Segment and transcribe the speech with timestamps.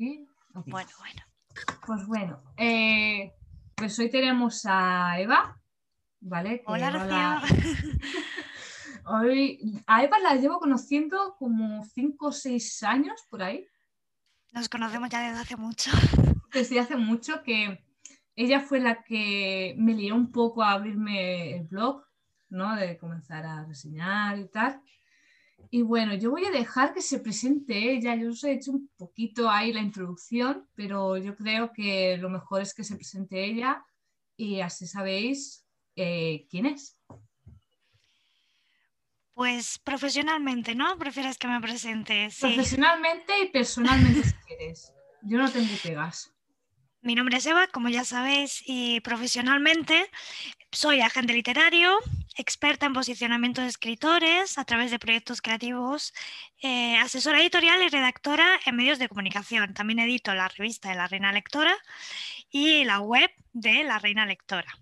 [0.00, 0.26] Bueno,
[0.64, 1.22] bueno.
[1.86, 3.34] Pues bueno, eh,
[3.74, 5.60] pues hoy tenemos a Eva,
[6.20, 6.62] ¿vale?
[6.64, 7.58] Hola, Rocío.
[9.04, 13.66] hoy, a Eva la llevo conociendo como 5 o 6 años por ahí.
[14.52, 15.90] Nos conocemos ya desde hace mucho.
[16.50, 17.84] Desde hace mucho que
[18.36, 22.02] ella fue la que me lió un poco a abrirme el blog,
[22.48, 22.74] ¿no?
[22.74, 24.80] De comenzar a reseñar y tal.
[25.72, 28.16] Y bueno, yo voy a dejar que se presente ella.
[28.16, 32.62] Yo os he hecho un poquito ahí la introducción, pero yo creo que lo mejor
[32.62, 33.84] es que se presente ella
[34.36, 36.98] y así sabéis eh, quién es.
[39.34, 40.98] Pues profesionalmente, ¿no?
[40.98, 42.28] ¿Prefieres que me presente?
[42.40, 44.92] Profesionalmente y personalmente si quieres.
[45.22, 46.34] Yo no tengo pegas.
[47.00, 50.10] Mi nombre es Eva, como ya sabéis, y profesionalmente
[50.72, 51.98] soy agente literario,
[52.36, 56.12] experta en posicionamiento de escritores a través de proyectos creativos,
[56.62, 59.74] eh, asesora editorial y redactora en medios de comunicación.
[59.74, 61.74] También edito la revista de La Reina Lectora
[62.50, 64.72] y la web de La Reina Lectora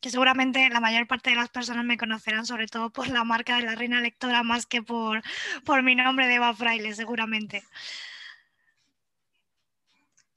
[0.00, 3.56] que seguramente la mayor parte de las personas me conocerán sobre todo por la marca
[3.56, 5.22] de la reina lectora más que por,
[5.64, 7.64] por mi nombre de Eva Fraile, seguramente.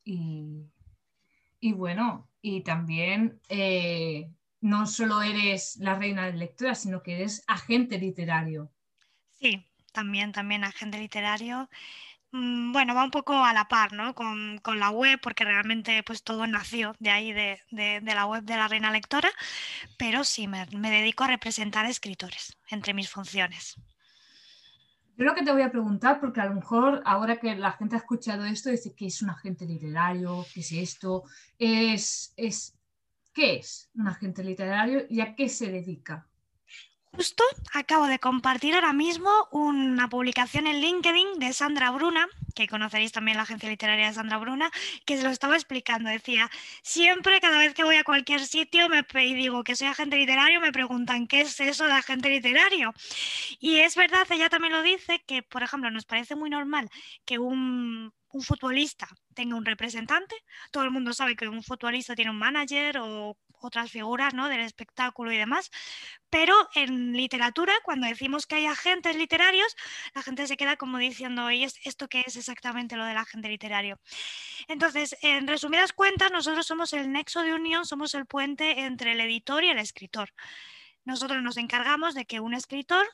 [0.04, 7.44] Y bueno, y también eh, no solo eres la reina de lectura, sino que eres
[7.48, 8.72] agente literario.
[9.32, 11.70] Sí, también, también agente literario.
[12.32, 14.16] Mm, bueno, va un poco a la par ¿no?
[14.16, 18.68] con, la web, porque realmente pues todo nació de ahí, de, la web de la
[18.68, 19.30] Reina Lectora,
[19.98, 23.76] pero sí, me, me dedico a representar escritores entre mis funciones.
[25.18, 27.96] Yo lo que te voy a preguntar, porque a lo mejor ahora que la gente
[27.96, 31.24] ha escuchado esto, dice que es un agente literario, qué es esto,
[31.60, 32.81] es, es
[33.34, 36.28] ¿qué es un agente literario y a qué se dedica?
[37.14, 43.12] Justo acabo de compartir ahora mismo una publicación en LinkedIn de Sandra Bruna, que conoceréis
[43.12, 44.72] también la agencia literaria de Sandra Bruna,
[45.06, 46.10] que se lo estaba explicando.
[46.10, 46.50] Decía,
[46.84, 50.62] siempre, cada vez que voy a cualquier sitio me, y digo que soy agente literario,
[50.62, 52.94] me preguntan qué es eso de agente literario.
[53.60, 56.90] Y es verdad, ella también lo dice, que, por ejemplo, nos parece muy normal
[57.26, 60.36] que un un futbolista tenga un representante.
[60.72, 64.50] Todo el mundo sabe que un futbolista tiene un manager o otras figuras ¿no?
[64.50, 65.70] del espectáculo y demás.
[66.30, 69.76] Pero en literatura, cuando decimos que hay agentes literarios,
[70.14, 74.00] la gente se queda como diciendo, ¿y esto qué es exactamente lo del agente literario?
[74.68, 79.22] Entonces, en resumidas cuentas, nosotros somos el nexo de unión, somos el puente entre el
[79.22, 80.34] editor y el escritor.
[81.04, 83.08] Nosotros nos encargamos de que un escritor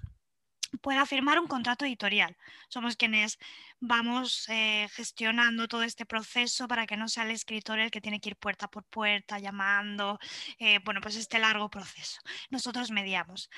[0.82, 2.36] pueda firmar un contrato editorial.
[2.70, 3.38] Somos quienes
[3.80, 8.20] vamos eh, gestionando todo este proceso para que no sea el escritor el que tiene
[8.20, 10.20] que ir puerta por puerta llamando,
[10.60, 12.20] eh, bueno, pues este largo proceso.
[12.50, 13.50] Nosotros mediamos.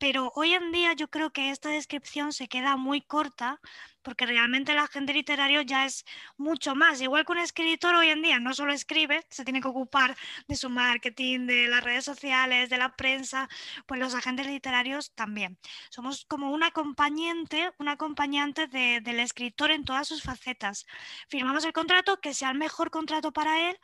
[0.00, 3.60] Pero hoy en día yo creo que esta descripción se queda muy corta
[4.00, 6.06] porque realmente el agente literario ya es
[6.38, 7.02] mucho más.
[7.02, 10.16] Igual que un escritor hoy en día no solo escribe, se tiene que ocupar
[10.48, 13.46] de su marketing, de las redes sociales, de la prensa,
[13.84, 15.58] pues los agentes literarios también.
[15.90, 20.86] Somos como un acompañante, un acompañante del escritor en todas sus facetas.
[21.28, 23.78] Firmamos el contrato, que sea el mejor contrato para él,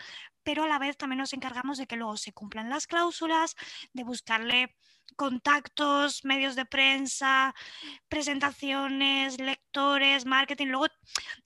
[0.47, 3.57] pero a la vez también nos encargamos de que luego se cumplan las cláusulas,
[3.93, 4.77] de buscarle
[5.17, 7.53] contactos, medios de prensa,
[8.09, 10.69] presentaciones, lectores, marketing.
[10.69, 10.87] Luego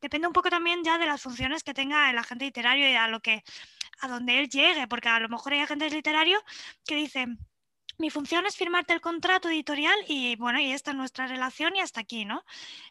[0.02, 3.08] depende un poco también ya de las funciones que tenga el agente literario y a
[3.08, 3.42] lo que
[4.02, 6.42] a donde él llegue, porque a lo mejor hay agentes literarios
[6.84, 7.38] que dicen
[7.96, 11.80] mi función es firmarte el contrato editorial y bueno, y esta es nuestra relación y
[11.80, 12.44] hasta aquí, ¿no?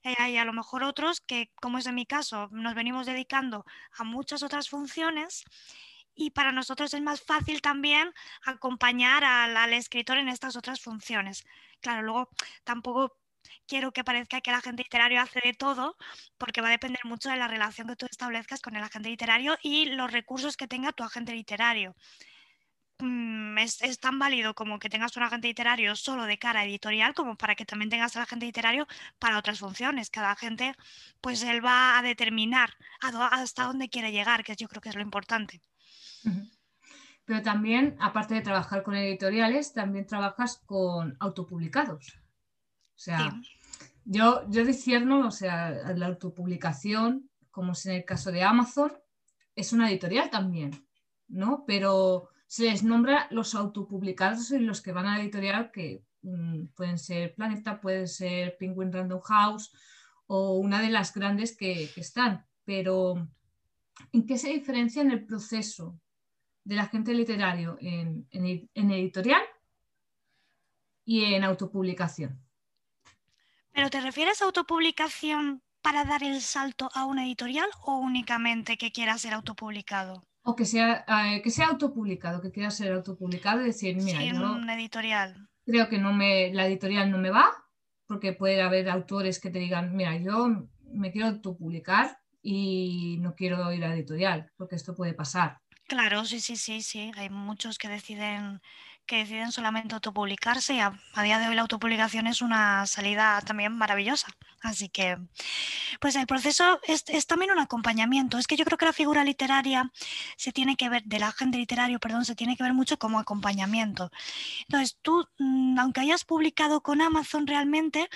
[0.03, 3.65] Eh, hay a lo mejor otros que, como es en mi caso, nos venimos dedicando
[3.97, 5.45] a muchas otras funciones
[6.19, 8.13] y para nosotros es más fácil también
[8.43, 11.45] acompañar al, escritor en estas otras funciones.
[11.79, 12.29] Claro, luego
[12.65, 13.17] tampoco
[13.65, 15.95] quiero que parezca que el agente literario hace de todo,
[16.37, 19.57] porque va a depender mucho de la relación que tú establezcas con el agente literario
[19.63, 21.95] y los recursos que tenga tu agente literario.
[23.01, 27.37] Mm, es, tan válido como que tengas un agente literario solo de cara editorial, como
[27.37, 28.87] para que también tengas el agente literario
[29.19, 30.09] para otras funciones.
[30.09, 30.75] Cada agente,
[31.21, 32.73] pues él va a determinar
[33.31, 35.61] hasta dónde quiere llegar, que yo creo que es lo importante.
[37.29, 42.17] Pero también, aparte de trabajar con editoriales, también trabajas con autopublicados.
[42.95, 43.39] O sea,
[44.03, 48.93] yo, yo discierno, o sea, la autopublicación, como es en el caso de Amazon,
[49.55, 50.71] es una editorial también,
[51.27, 51.65] ¿no?
[51.67, 56.69] Pero se les nombra los autopublicados en los que van a la editorial, que mm,
[56.75, 59.71] pueden ser Planeta, pueden ser Penguin Random House
[60.25, 62.43] o una de las grandes que, que están.
[62.65, 63.29] Pero,
[64.11, 66.01] ¿en qué se diferencia en el proceso
[66.69, 69.41] del agente literario en, editorial
[71.03, 72.39] y en autopublicación.
[73.71, 78.91] ¿Pero te refieres a autopublicación para dar el salto a una editorial o únicamente que
[78.91, 80.21] quiera ser autopublicado?
[80.43, 84.29] O que sea, eh, que sea autopublicado, que quiera ser autopublicado y decir, mira, sí,
[84.31, 85.49] una editorial.
[85.65, 87.51] creo que no me, la editorial no me va,
[88.05, 93.73] porque puede haber autores que te digan, mira, yo me quiero autopublicar y no quiero
[93.73, 95.57] ir a editorial, porque esto puede pasar.
[95.89, 97.11] Claro, sí, sí, sí, sí.
[97.17, 98.61] Hay muchos que deciden
[99.07, 100.93] que deciden solamente autopublicarse y a,
[101.23, 104.27] día de hoy la autopublicación es una salida también maravillosa.
[104.61, 105.17] Así que,
[105.99, 108.37] pues el proceso es, también un acompañamiento.
[108.37, 109.91] Es que yo creo que la figura literaria
[110.37, 114.11] se tiene que ver, del agente literario, perdón, se tiene que ver mucho como acompañamiento.
[114.67, 118.09] Entonces, tú, mm, aunque hayas publicado con Amazon realmente,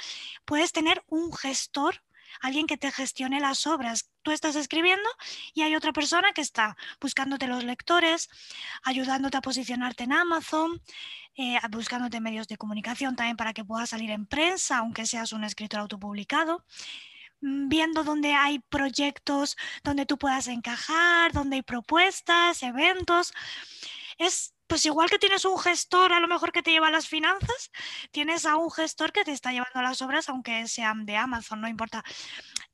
[0.45, 2.03] puedes tener un gestor
[2.41, 4.09] alguien que te gestione las obras.
[4.23, 5.07] Tú estás escribiendo
[5.53, 8.29] y hay otra persona que está buscándote los lectores,
[8.83, 10.81] ayudándote a posicionarte en Amazon,
[11.35, 15.43] eh, buscándote medios de comunicación también para que puedas salir en prensa, aunque seas un
[15.43, 16.63] escritor autopublicado
[17.41, 23.33] mm, viendo dónde hay proyectos donde tú puedas encajar, dónde hay propuestas, eventos.
[24.17, 27.71] Es pues igual que tienes un gestor a lo mejor que te lleva las finanzas,
[28.11, 31.67] tienes a un gestor que te está llevando las obras, aunque sean de Amazon, no
[31.67, 32.03] importa.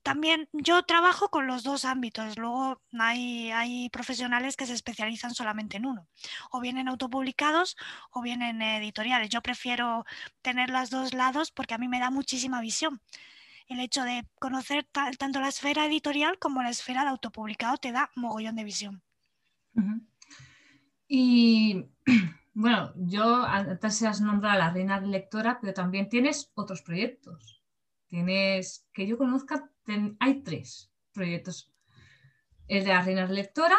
[0.02, 5.86] También yo trabajo con los dos ámbitos, luego hay, profesionales que se especializan solamente en
[5.86, 6.08] uno,
[6.50, 7.76] o bien en autopublicados
[8.10, 9.28] o bien en editoriales.
[9.28, 10.06] Yo prefiero
[10.42, 13.00] tener los dos lados porque a mí me da muchísima visión
[13.68, 14.84] el hecho de conocer
[15.16, 19.02] tanto la esfera editorial como la esfera de autopublicado te da mogollón de visión.
[21.06, 21.86] Y
[22.54, 27.59] bueno, yo antes has nombrado a la reina lectora, pero también tienes otros proyectos.
[28.10, 29.70] Tienes, que yo conozca,
[30.18, 31.72] hay tres proyectos.
[32.66, 33.76] El de la reina lectora,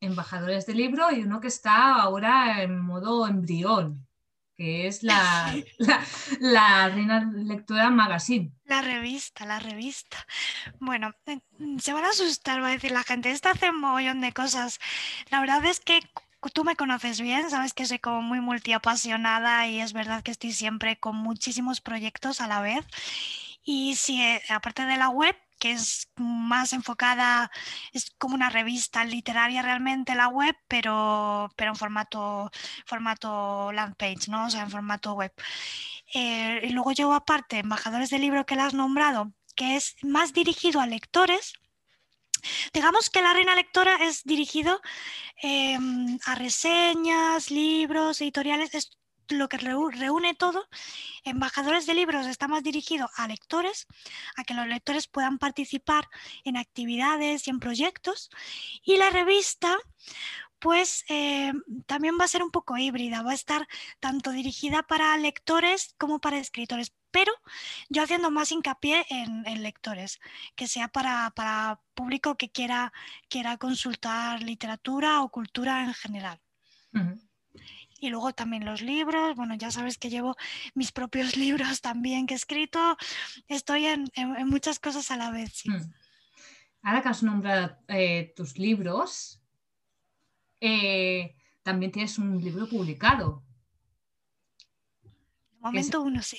[0.00, 4.06] embajadores del libro y uno que está ahora en modo embrión,
[4.56, 5.54] que es la,
[6.40, 8.52] la, Reina Lectora Magazine.
[8.64, 10.26] La revista, la revista.
[10.80, 11.40] Bueno, eh,
[11.78, 14.80] se van a asustar, va a decir la gente, esta hace un mogollón de cosas.
[15.30, 16.00] La verdad es que
[16.54, 20.52] tú me conoces bien, sabes que soy como muy multiapasionada y es verdad que estoy
[20.52, 22.86] siempre con muchísimos proyectos a la vez.
[23.70, 27.50] Y si eh, aparte de la web, que es más enfocada,
[27.92, 32.50] es como una revista literaria realmente la web, pero, pero en formato,
[32.86, 34.46] formato land page, ¿no?
[34.46, 35.32] O sea, en formato web.
[36.14, 40.32] Eh, y luego llevo aparte Embajadores del Libro que la has nombrado, que es más
[40.32, 41.52] dirigido a lectores,
[42.72, 44.80] Digamos que la reina lectora es dirigido
[45.42, 48.97] em, a reseñas, libros, editoriales, es
[49.30, 50.68] lo que reúne todo.
[51.24, 53.86] Embajadores de libros está más dirigido a lectores,
[54.36, 56.08] a que los lectores puedan participar
[56.44, 58.30] en actividades y en proyectos.
[58.82, 59.76] Y la revista,
[60.58, 61.52] pues eh,
[61.86, 63.68] también va a ser un poco híbrida, va a estar
[64.00, 67.32] tanto dirigida para lectores como para escritores, pero
[67.88, 70.20] yo haciendo más hincapié en, lectores,
[70.56, 72.92] que sea para, público que quiera,
[73.28, 76.40] quiera consultar literatura o cultura en general.
[77.98, 80.36] Y luego también los libros, bueno, ya sabes que llevo
[80.74, 82.96] mis propios libros también que he escrito,
[83.48, 84.08] estoy en,
[84.46, 85.62] muchas cosas a la vez.
[85.66, 85.92] Mm.
[86.82, 89.42] Ahora que has nombrado eh, tus libros,
[90.60, 93.44] eh, también tienes un libro publicado
[95.60, 96.36] momento uno sí.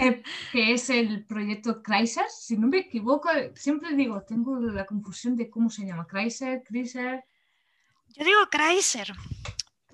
[0.00, 0.22] Eh,
[0.52, 5.50] que es el proyecto Chrysler, si no me equivoco, siempre digo, tengo la confusión de
[5.50, 7.24] cómo se llama, Chrysler, Chrysler.
[8.08, 9.12] Yo digo Chrysler.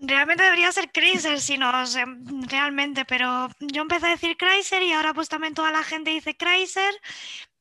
[0.05, 2.05] Realmente debería ser Chrysler, si no sé,
[2.49, 6.37] realmente, pero yo empecé a decir Chrysler y ahora pues también toda la gente dice
[6.37, 6.95] Chrysler.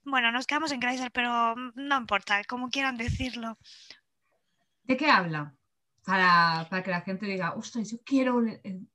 [0.04, 3.58] Bueno, nos quedamos en Chrysler, pero no importa, como quieran decirlo.
[4.84, 5.54] ¿De qué habla?
[6.06, 8.42] para, que la gente diga, ostras, yo quiero,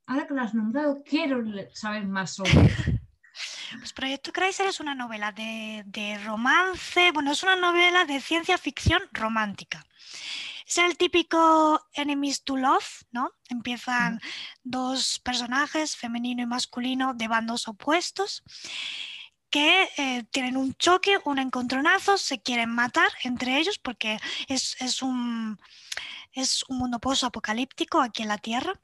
[0.05, 2.51] ahora que lo has nombrado, quiero saber más sobre.
[3.77, 9.01] Pues Proyecto Chrysler es una novela de, romance, bueno, es una novela de ciencia ficción
[9.11, 9.85] romántica.
[10.67, 13.31] Es el típico enemies to love, ¿no?
[13.47, 14.19] Empiezan
[14.63, 18.43] dos personajes, femenino y masculino, de bandos opuestos,
[19.49, 24.19] que eh, tienen un choque, un encontronazo, se quieren matar entre ellos porque
[24.49, 25.57] es, es un
[26.33, 28.79] es un mundo post-apocalíptico aquí en la Tierra.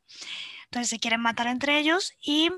[0.65, 2.49] Entonces se quieren matar entre ellos y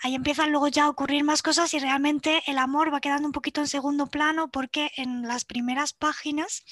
[0.00, 3.32] ahí empiezan luego ya a ocurrir más cosas y realmente el amor va quedando un
[3.32, 6.64] poquito en segundo plano porque en las primeras páginas,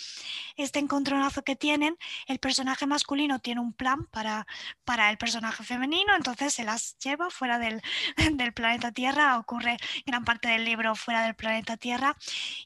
[0.57, 4.47] este encontronazo que tienen, el personaje masculino tiene un plan para,
[4.85, 7.83] para el personaje femenino, entonces se las lleva fuera del,
[8.35, 12.17] del, planeta Tierra, ocurre gran parte del libro fuera del planeta Tierra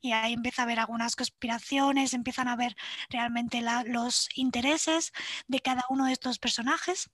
[0.01, 2.77] y ahí empieza a haber algunas conspiraciones, empiezan a ver
[3.09, 5.13] realmente los intereses
[5.49, 7.11] de cada uno de estos personajes.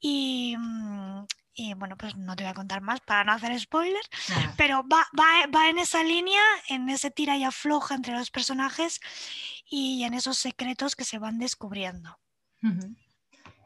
[0.00, 1.26] Y, mm,
[1.58, 4.00] y bueno, pues no te voy a contar más para no hacer spoiler,
[4.56, 9.00] pero va, va, en esa línea, en ese tira y afloja entre los personajes
[9.68, 12.16] y en esos secretos que se van descubriendo.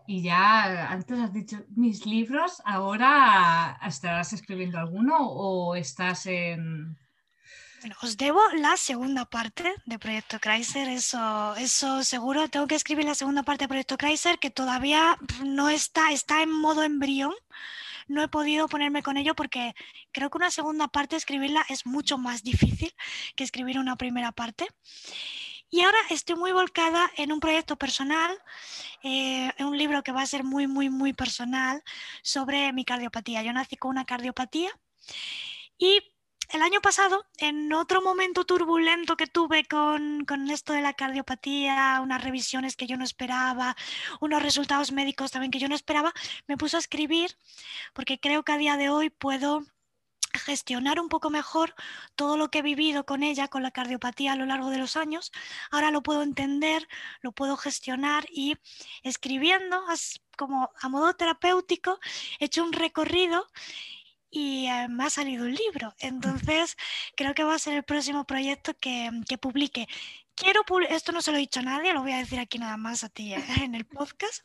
[0.06, 6.96] Y ya antes has dicho mis libros, ¿ahora estarás escribiendo alguno o estás en,
[7.82, 12.49] bueno, os debo la segunda parte de Proyecto Chrysler, eso, eso seguro.
[12.49, 16.52] Tengo que escribir la segunda parte de Proyecto Chrysler, que todavía no está, está en
[16.52, 17.34] modo embrión.
[18.09, 19.75] No he podido ponerme con ello porque
[20.12, 22.92] creo que una segunda parte, escribirla es mucho más difícil
[23.37, 24.66] que escribir una primera parte.
[25.71, 28.37] Y ahora estoy muy volcada en un proyecto personal,
[29.02, 31.82] eh, en un libro que va a ser muy, muy, muy personal
[32.23, 33.42] sobre mi cardiopatía.
[33.42, 34.71] Yo nací con una cardiopatía
[35.78, 36.12] y
[36.52, 42.23] el año pasado, en otro momento turbulento que tuve con, esto de la cardiopatía, unas
[42.23, 43.75] revisiones que yo no esperaba,
[44.21, 46.12] unos resultados médicos también que yo no esperaba,
[46.47, 47.37] me puse a escribir
[47.94, 49.64] porque creo que a día de hoy puedo
[50.35, 51.75] gestionar un poco mejor
[52.16, 54.97] todo lo que he vivido con ella, con la cardiopatía a lo largo de los
[54.97, 55.32] años.
[55.71, 56.87] Ahora lo puedo entender,
[57.23, 58.56] lo puedo gestionar y
[59.02, 59.82] escribiendo
[60.37, 61.99] como a modo terapéutico
[62.38, 63.47] he hecho un recorrido
[64.33, 65.95] y eh, me ha salido un libro.
[66.01, 66.77] Entonces,
[67.15, 69.87] creo que va a ser el próximo proyecto que, que publique.
[70.35, 72.79] Quiero esto no se lo he dicho a nadie, lo voy a decir aquí nada
[72.79, 74.43] más a ti eh, en el podcast.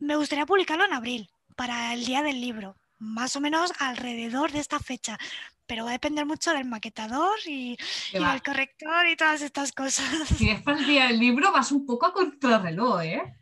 [0.00, 4.58] Me gustaría publicarlo en abril, para el día del libro, más o menos alrededor de
[4.58, 5.18] esta fecha,
[5.66, 7.78] pero va a depender mucho del maquetador y,
[8.12, 10.28] y del corrector y todas estas cosas.
[10.36, 13.34] Si es para el día del libro, vas un poco a contrarreloj, ¿eh?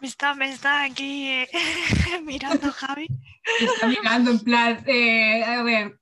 [0.00, 1.48] Me está, me está aquí eh,
[2.22, 3.08] mirando Javi.
[3.60, 5.98] Me está mirando en plan, eh, a ver,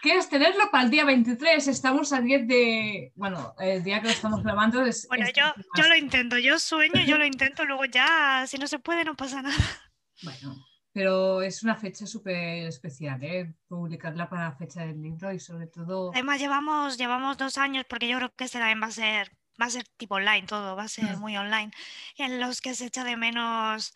[0.00, 1.66] ¿quieres tenerlo para el día 23?
[1.66, 5.08] Estamos al 10 de, bueno, el día que lo estamos grabando es...
[5.08, 5.44] Bueno, yo,
[5.76, 9.16] yo lo intento, yo sueño, yo lo intento, luego ya, si no se puede, no
[9.16, 9.56] pasa nada.
[10.22, 13.52] Bueno, pero es una fecha súper especial, ¿eh?
[13.66, 16.12] Publicarla para la fecha del libro y sobre todo...
[16.12, 19.66] Además llevamos, llevamos dos años, porque yo creo que este también va a ser va
[19.66, 21.70] a ser tipo online todo, va a ser muy online,
[22.16, 23.94] en los que se echa de menos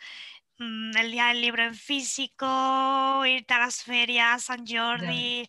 [0.59, 5.49] mm, el día del libro en físico, irte a las ferias, San Jordi.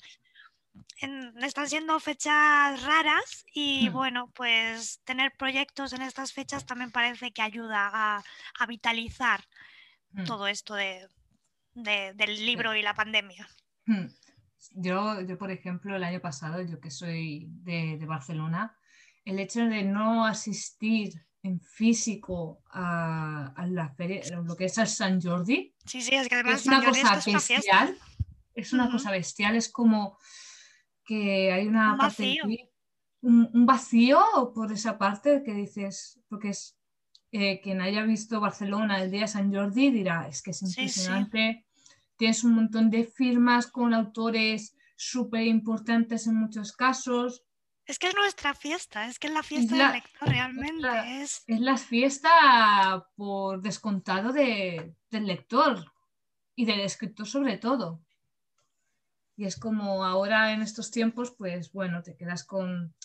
[1.41, 3.94] están siendo fechas raras y mm.
[3.94, 9.44] bueno, pues tener proyectos en estas fechas también parece que ayuda a, vitalizar
[10.25, 11.08] todo esto de,
[11.74, 13.48] del libro y la pandemia.
[14.74, 18.77] Yo, yo, por ejemplo, el año pasado, yo que soy de, de Barcelona,
[19.25, 21.13] el hecho de no asistir
[21.44, 27.98] en físico a, la feria, lo que es el San Jordi, es una cosa bestial.
[28.54, 30.18] Es una cosa bestial, es como
[31.06, 32.44] que hay una un vacío.
[33.22, 36.78] un, vacío por esa parte que dices, porque es
[37.32, 41.66] eh, quien haya visto Barcelona el día de San Jordi dirá, es que es impresionante,
[42.18, 47.44] tienes un montón de firmas con autores súper importantes en muchos casos,
[47.91, 51.21] es que es nuestra fiesta, es que es la fiesta del lector realmente.
[51.21, 55.91] Es la, fiesta por descontado del lector
[56.55, 58.01] y del escritor sobre todo.
[59.36, 62.95] Y es como ahora en estos tiempos, pues bueno, te quedas con,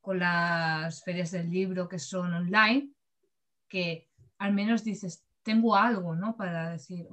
[0.00, 2.90] con las ferias del libro que son online,
[3.68, 4.08] que
[4.38, 6.36] al menos dices, tengo algo, ¿no?
[6.38, 7.06] Para decir,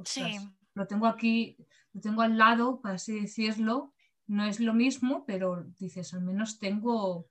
[0.73, 1.57] lo tengo aquí,
[1.91, 3.93] lo tengo al lado, para así decirlo,
[4.29, 7.27] no es lo mismo, pero dices, al menos tengo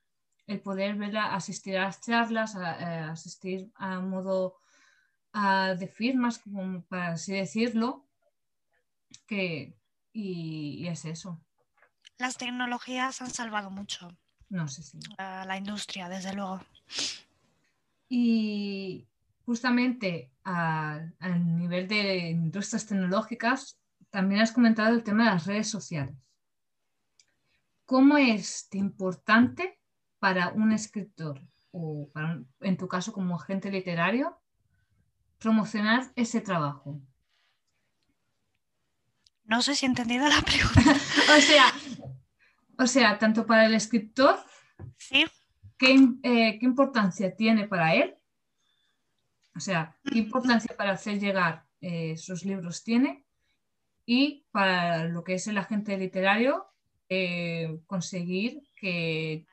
[0.48, 4.56] el poder ver asistir a las charlas, a, asistir a modo
[5.32, 8.04] de firmas, como para así decirlo,
[9.26, 9.78] que,
[10.12, 11.40] y, es eso.
[12.18, 14.08] Las tecnologías han salvado mucho.
[14.48, 14.98] No sé si.
[15.18, 16.60] la industria, desde luego.
[18.08, 19.06] Y
[19.44, 21.00] justamente a,
[21.38, 23.78] nivel de industrias tecnológicas,
[24.10, 26.16] también has comentado el tema de las redes sociales.
[27.88, 29.80] ¿Cómo es importante
[30.18, 31.40] para un escritor
[31.70, 32.10] o
[32.60, 34.38] en tu caso como agente literario
[35.38, 37.00] promocionar ese trabajo?
[39.44, 40.82] No sé si he entendido la pregunta.
[41.34, 41.72] o, sea,
[42.78, 44.38] o sea, tanto para el escritor,
[44.98, 45.22] ¿Sí?
[45.22, 45.30] Eh,
[45.78, 48.18] ¿qué, importancia tiene para él?
[49.56, 53.24] O sea, ¿qué importancia para hacer llegar eh, sus libros tiene?
[54.04, 56.68] Y para lo que es el agente literario,
[57.08, 59.46] eh, conseguir que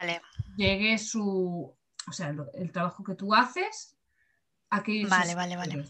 [0.58, 1.76] llegue su,
[2.08, 3.98] o sea, el trabajo que tú haces
[4.70, 5.86] a que Vale, vale, vale.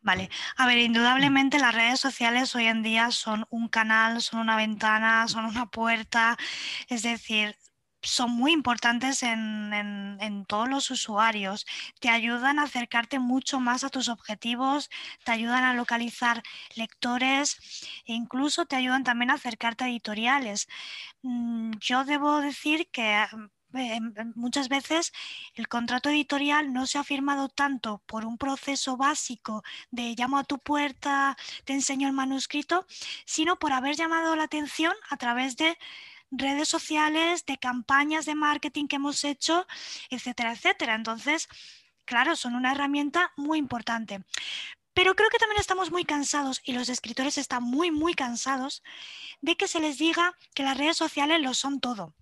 [0.00, 4.56] Vale, a ver, indudablemente las redes sociales hoy en día son un canal, son una
[4.56, 6.38] ventana, son una puerta,
[6.88, 7.56] es decir,
[8.08, 11.66] son muy importantes en, todos los usuarios.
[12.00, 14.90] Te ayudan a acercarte mucho más a tus objetivos,
[15.24, 16.42] te ayudan a localizar
[16.74, 17.58] lectores
[18.06, 20.68] e incluso te ayudan también a acercarte a editoriales.
[21.22, 23.26] Mm, yo debo decir que
[23.74, 24.00] eh,
[24.34, 25.12] muchas veces
[25.54, 30.44] el contrato editorial no se ha firmado tanto por un proceso básico de llamo a
[30.44, 32.86] tu puerta, te enseño el manuscrito,
[33.26, 35.76] sino por haber llamado la atención a través de
[36.30, 39.66] redes sociales, de campañas de marketing que hemos hecho,
[40.10, 40.94] etcétera, etcétera.
[40.94, 41.48] Entonces,
[42.04, 44.24] claro, son una herramienta muy importante.
[44.94, 48.82] Pero creo que también estamos muy cansados y los escritores están muy, muy cansados
[49.40, 52.14] de que se les diga que las redes sociales lo son todo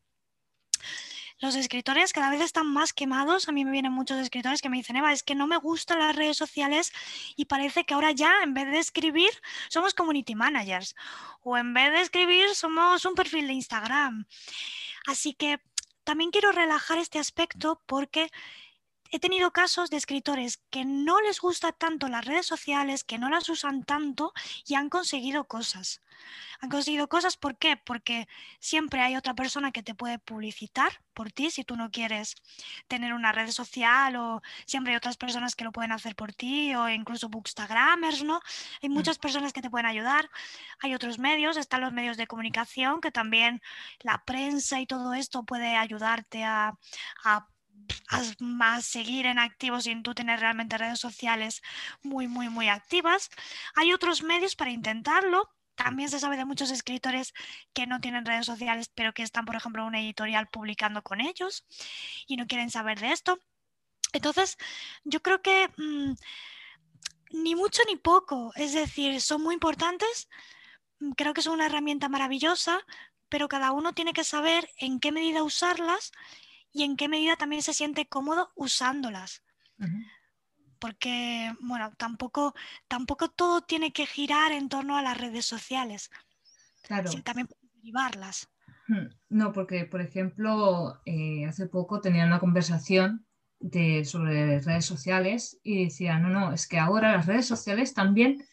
[1.38, 3.48] los escritores cada vez están más quemados.
[3.48, 5.98] A mí me vienen muchos escritores que me dicen, Eva, es que no me gustan
[5.98, 6.92] las redes sociales
[7.36, 9.30] y parece que ahora ya en vez de escribir
[9.68, 10.94] somos community managers
[11.42, 14.26] o en vez de escribir somos un perfil de Instagram.
[15.06, 15.60] Así que
[16.04, 18.30] también quiero relajar este aspecto porque
[19.10, 23.28] he tenido casos de escritores que no les gusta tanto las redes sociales, que no
[23.28, 24.32] las usan tanto
[24.66, 26.00] y han conseguido cosas.
[26.60, 27.76] Han conseguido cosas, ¿por qué?
[27.76, 28.26] Porque
[28.60, 32.36] siempre hay otra persona que te puede publicitar por ti si tú no quieres
[32.88, 36.74] tener una red social o siempre hay otras personas que lo pueden hacer por ti
[36.74, 38.40] o incluso bookstagramers, ¿no?
[38.82, 38.92] Hay mm.
[38.92, 40.30] muchas personas que te pueden ayudar.
[40.80, 43.60] Hay otros medios, están los medios de comunicación que también
[44.00, 46.78] la prensa y todo esto puede ayudarte a,
[47.24, 47.48] a
[48.38, 51.62] más seguir en activo sin tú tener realmente redes sociales
[52.02, 53.30] muy, muy, muy activas.
[53.74, 55.50] Hay otros medios para intentarlo.
[55.74, 57.34] También se sabe de muchos escritores
[57.74, 61.20] que no tienen redes sociales, pero que están, por ejemplo, en una editorial publicando con
[61.20, 61.66] ellos
[62.26, 63.38] y no quieren saber de esto.
[64.12, 64.56] Entonces,
[65.04, 66.14] yo creo que mm,
[67.32, 70.28] ni mucho ni poco, es decir, son muy importantes,
[71.00, 72.80] mm, creo que son una herramienta maravillosa,
[73.28, 76.12] pero cada uno tiene que saber en qué medida usarlas
[76.72, 79.42] y en qué medida también se siente cómodo usándolas.
[80.78, 82.54] Porque, bueno, tampoco,
[82.88, 86.10] tampoco todo tiene que girar en torno a las redes sociales.
[86.82, 87.10] Claro.
[87.24, 88.48] también derivarlas.
[89.28, 93.26] No, porque, por ejemplo, eh, hace poco tenía una conversación
[93.58, 98.44] de, sobre redes sociales y decía, no, no, es que ahora las redes sociales también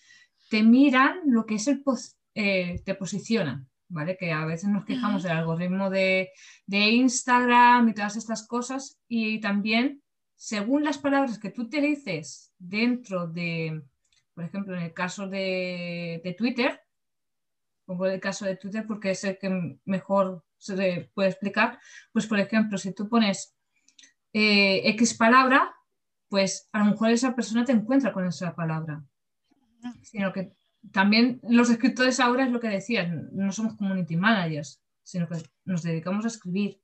[0.49, 1.83] te miran lo que es el,
[2.35, 3.67] eh, te posicionan.
[4.19, 6.31] Que a veces nos quejamos del algoritmo de,
[6.67, 10.01] Instagram y todas estas cosas y también
[10.35, 13.83] según las palabras que tú utilices dentro de,
[14.33, 16.81] por ejemplo, en el caso de, Twitter,
[17.85, 21.79] pongo el caso de Twitter porque es el que mejor se puede explicar,
[22.11, 23.55] pues por ejemplo, si tú pones
[24.33, 25.71] eh, X palabra,
[26.29, 29.03] pues a lo mejor esa persona te encuentra con esa palabra,
[30.01, 30.53] sino que
[30.91, 35.83] también los escritores ahora es lo que decían, no somos community managers, sino que nos
[35.83, 36.79] dedicamos a escribir.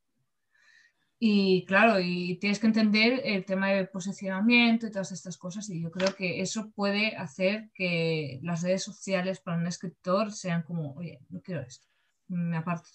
[1.21, 5.81] Y claro, y tienes que entender el tema de posicionamiento y todas estas cosas, y
[5.81, 10.93] yo creo que eso puede hacer que las redes sociales para un escritor sean como,
[10.93, 11.85] oye, no quiero esto,
[12.29, 12.87] me aparto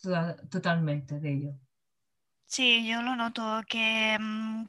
[0.49, 1.55] totalmente de ello.
[2.47, 4.69] Sí, yo lo noto, que mm,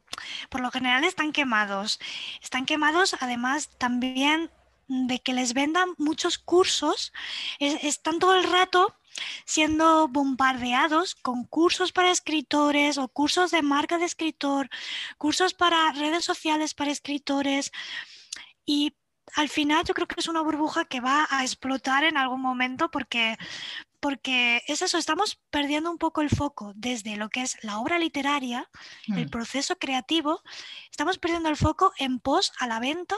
[0.50, 2.00] por lo general están quemados.
[2.42, 4.50] Están quemados además también
[4.88, 7.12] de que les vendan muchos cursos,
[7.60, 8.96] están todo el rato
[9.46, 14.70] siendo bombardeados con cursos para escritores o cursos de marca de escritor,
[15.18, 17.72] cursos para redes sociales para escritores
[18.66, 18.96] y
[19.36, 22.90] al final yo creo que es una burbuja que va a explotar en algún momento
[22.92, 23.38] porque
[24.06, 27.98] porque es eso, estamos perdiendo un poco el foco desde lo que es la obra
[27.98, 28.70] literaria,
[29.08, 29.30] el mm.
[29.32, 30.44] proceso creativo,
[30.92, 33.16] estamos perdiendo el foco en pos a la venta,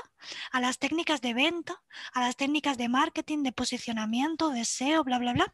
[0.49, 5.19] a las técnicas de venta, a las técnicas de marketing, de posicionamiento, de SEO, bla,
[5.19, 5.53] bla, bla.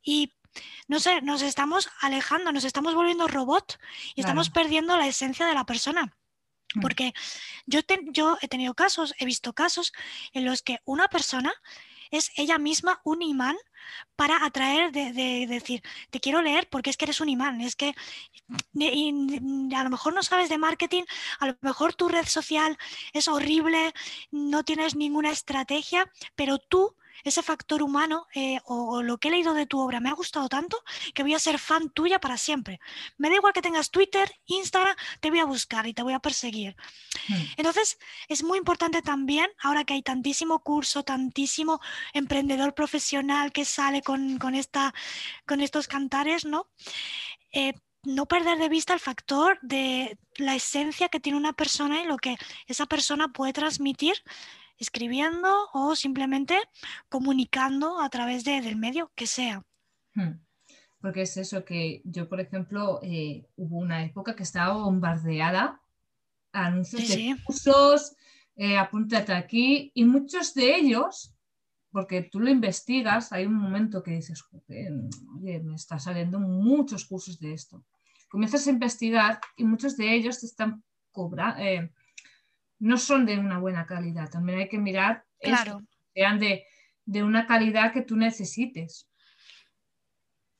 [0.00, 0.32] Y
[0.86, 3.80] no sé, nos estamos alejando, nos estamos volviendo robot
[4.14, 6.16] y estamos perdiendo la esencia de la persona.
[6.72, 6.82] Mm.
[6.82, 7.14] Porque
[7.66, 7.80] yo,
[8.12, 9.92] yo he tenido casos, he visto casos
[10.32, 11.52] en los que una persona
[12.16, 13.56] es ella misma un imán
[14.16, 17.94] para atraer, de, decir, te quiero leer porque es que eres un imán, es que
[18.74, 21.04] a lo mejor no sabes de marketing,
[21.38, 22.78] a lo mejor tu red social
[23.12, 23.94] es horrible,
[24.30, 29.54] no tienes ninguna estrategia, pero tú ese factor humano eh, o, lo que he leído
[29.54, 30.82] de tu obra me ha gustado tanto
[31.14, 32.80] que voy a ser fan tuya para siempre.
[33.16, 36.20] Me da igual que tengas Twitter, Instagram, te voy a buscar y te voy a
[36.20, 36.76] perseguir.
[37.28, 37.42] Hmm.
[37.56, 37.98] Entonces,
[38.28, 41.80] es muy importante también, ahora que hay tantísimo curso, tantísimo
[42.12, 44.94] emprendedor profesional que sale con, esta,
[45.46, 46.68] con estos cantares, ¿no?
[47.52, 47.72] Eh,
[48.06, 52.16] no perder de vista el factor de la esencia que tiene una persona y lo
[52.18, 54.14] que esa persona puede transmitir
[54.78, 56.58] escribiendo o simplemente
[57.08, 59.62] comunicando a través de, del medio que sea.
[60.14, 60.40] Hmm.
[60.98, 65.80] porque es eso que yo, por ejemplo, eh, hubo una época que estaba bombardeada
[66.52, 68.16] a anuncios de cursos,
[68.56, 71.36] eh, apúntate aquí, y muchos de ellos,
[71.90, 77.38] porque tú lo investigas, hay un momento que dices, oye, me está saliendo muchos cursos
[77.38, 77.84] de esto.
[78.28, 81.92] Comienzas a investigar y muchos de ellos te están cobrando, eh,
[82.78, 84.30] no son de una buena calidad.
[84.30, 85.78] También hay que mirar claro.
[85.78, 86.66] que sean de,
[87.04, 89.08] de una calidad que tú necesites.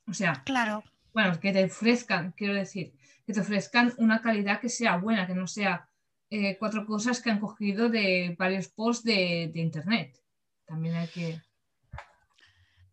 [0.07, 0.85] O sea, claro.
[1.13, 2.95] bueno, que te ofrezcan, quiero decir,
[3.27, 5.89] que te ofrezcan una calidad que sea buena, que no sea
[6.31, 10.17] eh, cuatro cosas que han cogido de varios posts de, internet.
[10.65, 11.41] También hay que.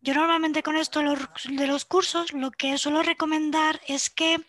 [0.01, 4.41] Yo normalmente con esto de los cursos lo que suelo recomendar es que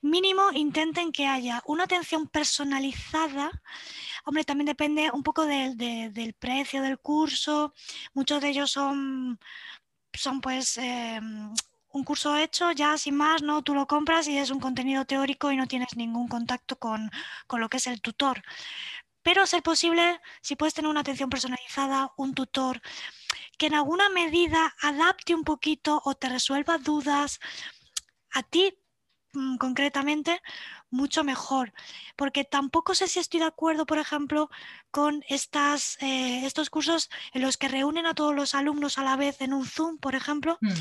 [0.00, 3.50] mínimo intenten que haya una atención personalizada.
[4.24, 7.74] Hombre, también depende un poco del precio del curso.
[8.14, 9.38] Muchos de ellos son,
[10.12, 11.52] son pues em,
[11.92, 13.62] un curso hecho, ya sin más, ¿no?
[13.62, 17.10] Tú lo compras y es un contenido teórico y no tienes ningún contacto con,
[17.50, 18.42] lo que es el tutor.
[19.22, 22.80] Pero ser posible, si puedes tener una atención personalizada, un tutor
[23.58, 27.40] que en alguna medida adapte un poquito o te resuelva dudas,
[28.30, 28.78] a ti
[29.58, 30.40] concretamente,
[30.90, 31.72] mucho mejor.
[32.16, 34.50] Porque tampoco sé si estoy de acuerdo, por ejemplo,
[34.90, 39.16] con estas, eh, estos cursos en los que reúnen a todos los alumnos a la
[39.16, 40.72] vez en un Zoom, por ejemplo, mm.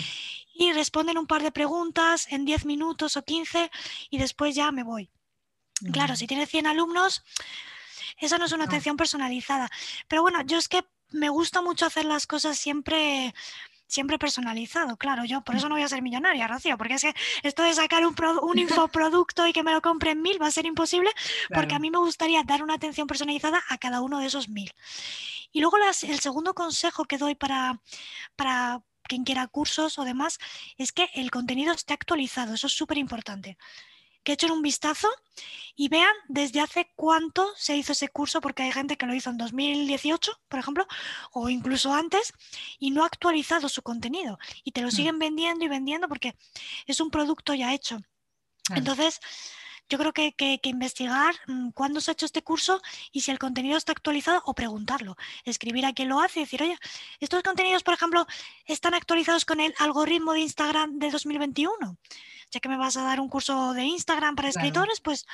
[0.56, 3.72] y responden un par de preguntas en 10 minutos o 15
[4.10, 5.10] y después ya me voy.
[5.92, 7.24] Claro, si tiene 100 alumnos,
[8.18, 9.70] eso no es una atención personalizada.
[10.08, 13.34] Pero bueno, yo es que me gusta mucho hacer las cosas siempre
[13.88, 17.14] siempre personalizado, claro, yo por eso no voy a ser millonaria, Rocío, porque es que
[17.44, 20.66] esto de sacar un, un infoproducto y que me lo compren mil va a ser
[20.66, 21.10] imposible,
[21.54, 24.72] porque a mí me gustaría dar una atención personalizada a cada uno de esos mil.
[25.52, 27.82] Y luego el segundo consejo que doy para,
[28.36, 30.38] para quien quiera cursos o demás
[30.78, 33.58] es que el contenido esté actualizado, eso es súper importante
[34.28, 35.08] que echen un vistazo
[35.74, 39.30] y vean desde hace cuánto se hizo ese curso, porque hay gente que lo hizo
[39.30, 40.86] en 2018, por ejemplo,
[41.32, 42.34] o incluso antes,
[42.78, 44.38] y no ha actualizado su contenido.
[44.66, 44.92] Y te lo mm.
[44.92, 46.36] siguen vendiendo y vendiendo porque
[46.88, 48.02] es un producto ya hecho.
[48.76, 49.22] Entonces,
[49.90, 53.32] yo creo que, que, que, investigar mm, cuándo se ha hecho este curso y si
[53.32, 55.16] el contenido está actualizado o preguntarlo.
[55.46, 56.78] Escribir a quien lo hace y decir, oye,
[57.20, 58.26] estos contenidos, por ejemplo,
[58.66, 61.98] están actualizados con el algoritmo de Instagram de 2021
[62.52, 65.26] ya que me vas a dar un curso de Instagram para escritores, pues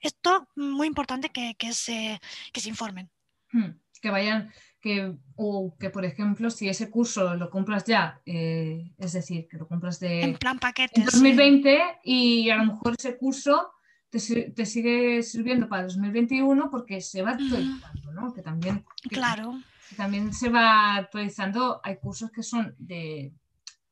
[0.00, 2.20] esto muy importante que, se,
[2.54, 3.10] se informen.
[3.52, 3.70] Hmm,
[4.00, 9.12] que vayan, que, o que por ejemplo, si ese curso lo compras ya, eh, es
[9.12, 10.22] decir, que lo compras de...
[10.22, 11.02] En plan paquete.
[11.02, 13.72] 2020 y a lo mejor ese curso
[14.10, 18.32] te, sigue sirviendo para 2021 porque se va actualizando, ¿no?
[18.32, 18.84] Que también...
[19.10, 19.60] claro.
[19.96, 23.32] también se va actualizando, hay cursos que son de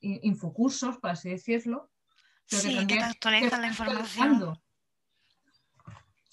[0.00, 1.90] infocursos, por así decirlo,
[2.44, 4.59] sí, que, te actualizan la información.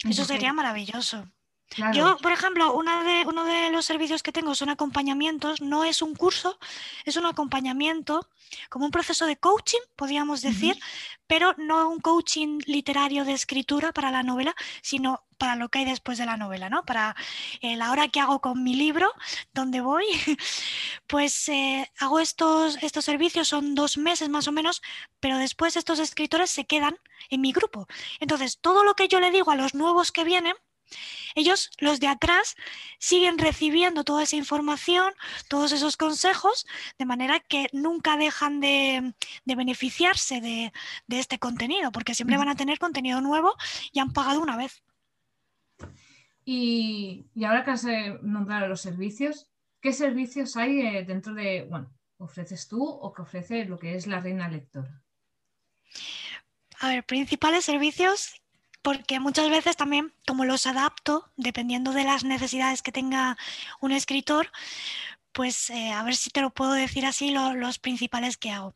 [0.03, 1.25] Eso sería maravilloso.
[1.93, 6.01] Yo, por ejemplo, una de, uno de los servicios que tengo son acompañamientos, no es
[6.01, 6.59] un curso,
[7.03, 8.29] es un acompañamiento,
[8.69, 10.77] como un proceso de coaching, podríamos decir,
[11.25, 15.85] pero no un coaching literario de escritura para la novela, sino para lo que hay
[15.85, 16.85] después de la novela, ¿no?
[16.85, 17.15] Para
[17.61, 19.11] eh, la hora que hago con mi libro,
[19.53, 20.05] donde voy,
[21.07, 24.81] pues eh, hago estos, estos servicios, son dos meses más o menos,
[25.19, 26.97] pero después estos escritores se quedan
[27.29, 27.87] en mi grupo.
[28.19, 30.55] Entonces, todo lo que yo le digo a los nuevos que vienen,
[31.35, 32.55] ellos, los de atrás,
[32.99, 35.13] siguen recibiendo toda esa información,
[35.47, 36.65] todos esos consejos,
[36.97, 39.13] de manera que nunca dejan de,
[39.45, 40.71] beneficiarse de,
[41.07, 43.53] este contenido, porque siempre van a tener contenido nuevo
[43.91, 44.83] y han pagado una vez.
[46.45, 49.49] Y, ahora que has eh, nombrado los servicios,
[49.81, 54.07] ¿qué servicios hay eh, dentro de, bueno, ofreces tú o que ofrece lo que es
[54.07, 55.01] la reina lectora?
[56.79, 58.42] A ver, principales servicios
[58.83, 63.37] porque muchas veces también, como los adapto, dependiendo de las necesidades que tenga
[63.79, 64.51] un escritor,
[65.31, 68.75] pues eh, a ver si te lo puedo decir así, los principales que hago.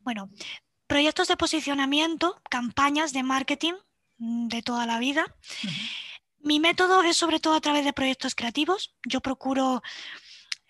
[0.00, 0.30] Bueno,
[0.86, 3.74] proyectos de posicionamiento, campañas de marketing
[4.18, 5.26] mm, de toda la vida.
[6.38, 8.94] Mi método es sobre todo a través de proyectos creativos.
[9.04, 9.82] Yo procuro...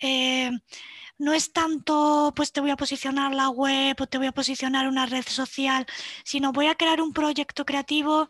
[0.01, 0.51] Eh,
[1.19, 4.89] no es tanto, pues te voy a posicionar la web o te voy a posicionar
[4.89, 5.87] una red social,
[6.25, 8.29] sino voy a crear un proyecto creativo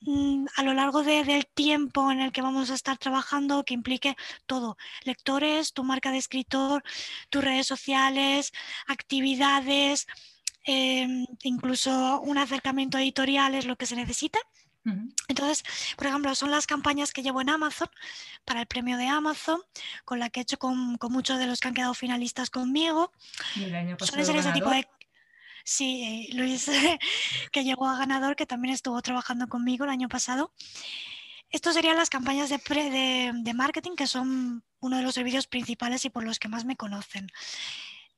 [0.00, 4.16] mm, a lo largo del tiempo en el que vamos a estar trabajando que implique
[4.46, 6.82] todo, lectores, tu marca de escritor,
[7.30, 8.52] tus redes sociales,
[8.86, 10.06] actividades,
[10.64, 14.38] em, incluso un acercamiento editorial es lo que se necesita.
[15.28, 15.62] Entonces,
[15.96, 17.88] por ejemplo, son las campañas que llevo en Amazon
[18.44, 19.60] para el premio de Amazon,
[20.04, 23.12] con la que he hecho con, muchos de los que han quedado finalistas conmigo.
[23.98, 24.88] son ese tipo de...
[25.64, 26.70] Sí, Luis,
[27.52, 30.52] que llegó a ganador, que también estuvo trabajando conmigo el año pasado.
[31.50, 36.10] Estos serían las campañas de, de, marketing, que son uno de los servicios principales y
[36.10, 37.30] por los que más me conocen.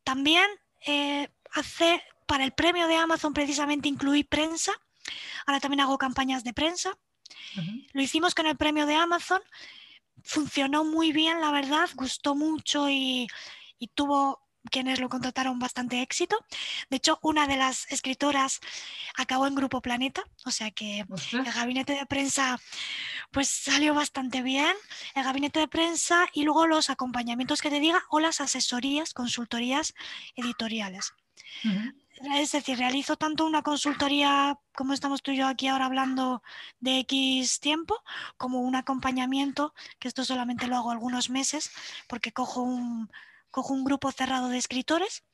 [0.05, 0.45] También
[0.87, 4.73] eh, hace, para el premio de Amazon precisamente incluí prensa.
[5.47, 6.97] Ahora también hago campañas de prensa.
[7.93, 9.41] Lo hicimos con el premio de Amazon.
[10.23, 13.27] Funcionó muy bien, la verdad, gustó mucho y,
[13.79, 16.37] y tuvo quienes lo contrataron bastante éxito.
[16.89, 18.61] De hecho, una de las escritoras
[19.17, 22.61] acabó en Grupo Planeta, o sea que el gabinete de prensa
[23.31, 24.75] pues salió bastante bien,
[25.15, 29.95] el gabinete de prensa y luego los acompañamientos que te diga o las asesorías, consultorías
[30.37, 31.13] editoriales.
[32.21, 36.43] Es decir, realizo tanto una consultoría como estamos tú y yo aquí ahora hablando
[36.79, 37.97] de X tiempo,
[38.37, 41.71] como un acompañamiento, que esto solamente lo hago algunos meses,
[42.09, 43.11] porque cojo un,
[43.51, 45.25] cojo un grupo cerrado de escritores,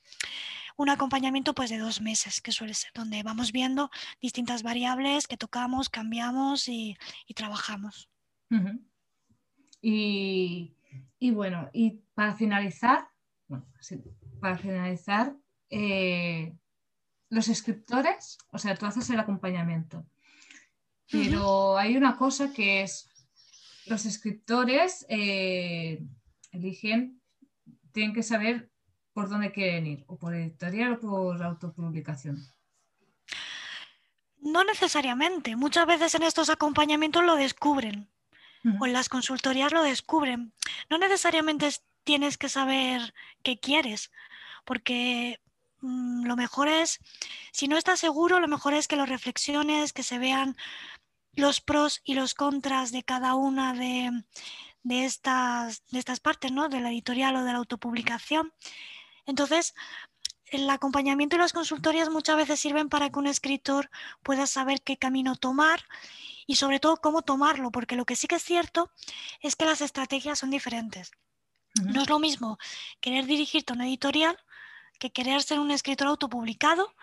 [0.77, 5.35] un acompañamiento pues de dos meses, que suele ser, donde vamos viendo distintas variables que
[5.35, 6.97] tocamos, cambiamos y,
[7.35, 8.09] trabajamos.
[9.81, 13.09] y, bueno, y para finalizar,
[14.39, 15.35] para finalizar,
[15.69, 16.38] eh,
[17.29, 20.05] los escritores, o sea, tú haces el acompañamiento,
[21.11, 23.09] pero hay una cosa que es,
[23.85, 26.03] los escritores eh,
[26.51, 27.19] eligen
[27.91, 28.71] tienen que saber
[29.13, 32.37] por dónde quieren ir, o por editorial o por autopublicación.
[34.37, 35.55] No necesariamente.
[35.55, 38.09] Muchas veces en estos acompañamientos lo descubren
[38.79, 40.53] o en las consultorías lo descubren.
[40.89, 41.69] No necesariamente
[42.03, 43.13] tienes que saber
[43.43, 44.11] qué quieres,
[44.65, 45.41] porque
[45.81, 46.99] lo mejor es,
[47.51, 50.55] si no estás seguro, lo mejor es que lo reflexiones, que se vean
[51.33, 54.11] los pros y los contras de cada una de,
[54.83, 56.69] de estas, de estas partes, ¿no?
[56.69, 58.53] De la editorial o de la autopublicación.
[59.25, 59.73] Entonces,
[60.47, 63.89] el acompañamiento y las consultorías muchas veces sirven para que un escritor
[64.23, 65.85] pueda saber qué camino tomar
[66.47, 68.91] y sobre todo cómo tomarlo, porque lo que sí que es cierto
[69.41, 71.11] es que las estrategias son diferentes.
[71.83, 72.57] No es lo mismo
[72.99, 74.37] querer dirigirte a una editorial
[74.99, 76.93] que querer ser un escritor autopublicado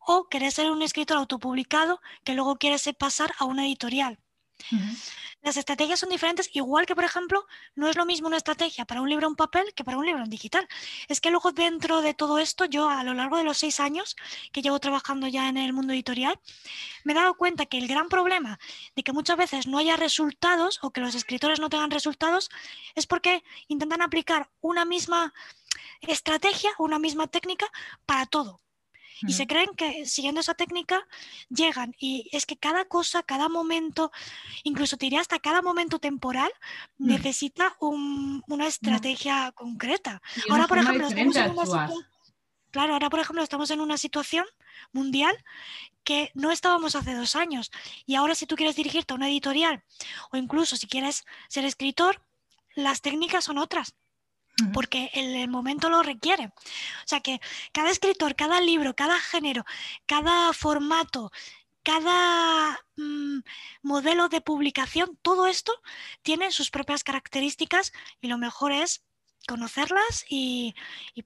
[0.00, 4.18] o querer ser un escritor autopublicado que luego quieres pasar a una editorial.
[5.42, 9.02] Las estrategias son diferentes, igual que, por ejemplo, no es lo mismo una estrategia para
[9.02, 10.66] un libro en papel que para un libro en digital.
[11.06, 14.16] Es que luego dentro de todo esto, yo a lo largo de los seis años
[14.52, 16.40] que llevo trabajando ya en el mundo editorial,
[17.04, 18.58] me he dado cuenta que el gran problema
[18.96, 22.48] de que muchas veces no haya resultados o que los escritores no tengan resultados
[22.94, 25.34] es porque intentan aplicar una misma
[26.00, 27.66] estrategia, una misma técnica
[28.06, 28.62] para todo
[29.22, 31.06] y se creen que siguiendo esa técnica
[31.48, 31.94] llegan.
[31.98, 34.12] Y es que cada cosa, cada momento,
[34.62, 36.52] incluso te diría hasta cada momento temporal,
[36.98, 37.06] mm.
[37.06, 40.20] necesita una estrategia concreta.
[40.50, 42.06] Ahora, por ejemplo, estamos en una situación.
[42.70, 44.44] Claro, ahora por ejemplo estamos en una situación
[44.90, 45.32] mundial
[46.02, 47.70] que no estábamos hace dos años.
[48.04, 49.84] Y ahora si tú quieres dirigirte a una editorial
[50.32, 52.20] o incluso si quieres ser escritor,
[52.74, 53.94] las técnicas son otras
[54.72, 56.46] porque el, momento lo requiere.
[56.46, 57.40] O sea que
[57.72, 59.64] cada escritor, cada libro, cada género,
[60.06, 61.32] cada formato,
[61.82, 63.40] cada mm,
[63.82, 65.72] modelo de publicación, todo esto
[66.22, 69.04] tiene sus propias características y lo mejor es
[69.46, 70.74] conocerlas y,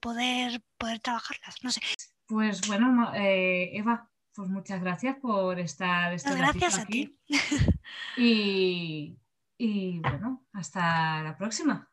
[0.01, 1.63] poder, poder trabajarlas.
[1.63, 1.81] No sé.
[2.25, 6.13] Pues bueno, eh, Eva, pues muchas gracias por estar.
[6.13, 7.17] Este gracias a ti.
[8.17, 9.17] Y,
[9.57, 11.89] y bueno, hasta la próxima.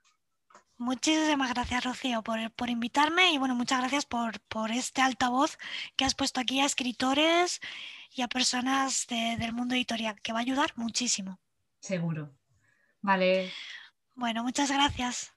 [0.78, 5.56] Muchísimas gracias, Rocío, por, invitarme y bueno, muchas gracias por, este altavoz
[5.96, 7.60] que has puesto aquí a escritores
[8.14, 11.40] y a personas del mundo editorial, que va a ayudar muchísimo.
[11.80, 12.34] Seguro.
[13.00, 13.50] Vale.
[14.14, 15.32] Bueno, muchas gracias.